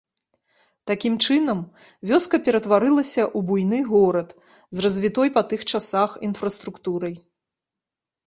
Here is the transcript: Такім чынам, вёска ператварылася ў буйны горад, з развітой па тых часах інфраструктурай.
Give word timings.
Такім 0.91 1.17
чынам, 1.25 1.59
вёска 2.11 2.39
ператварылася 2.47 3.21
ў 3.25 3.39
буйны 3.49 3.79
горад, 3.91 4.29
з 4.77 4.85
развітой 4.87 5.33
па 5.35 5.41
тых 5.51 5.61
часах 5.75 6.15
інфраструктурай. 6.29 7.15